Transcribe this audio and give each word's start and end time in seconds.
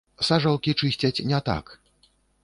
Сажалкі 0.27 0.71
чысцяць 0.79 1.23
не 1.33 1.39
так. 1.49 1.65